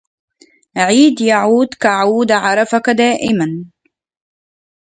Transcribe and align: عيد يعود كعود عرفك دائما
عيد 0.77 1.21
يعود 1.21 1.67
كعود 1.73 2.31
عرفك 2.31 2.89
دائما 2.89 3.65